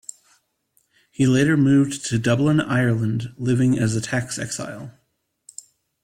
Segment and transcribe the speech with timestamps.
[1.11, 4.97] He later moved to Dublin, Ireland, living as a tax exile.